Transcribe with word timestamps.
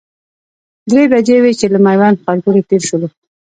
درې 0.89 1.03
بجې 1.11 1.37
وې 1.43 1.51
چې 1.59 1.65
له 1.73 1.79
میوند 1.85 2.21
ښارګوټي 2.23 2.61
تېر 2.69 2.81
شولو. 2.89 3.07